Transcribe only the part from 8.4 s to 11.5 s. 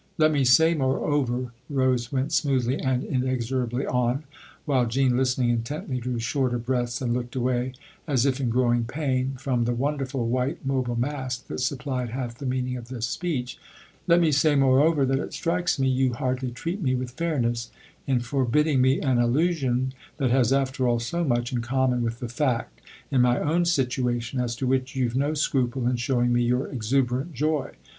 growing pain, from the wonderful white, mobile mask